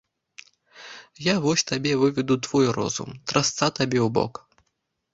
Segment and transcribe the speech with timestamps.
[1.25, 4.47] Я вось табе выведу твой розум, трасца табе ў бок!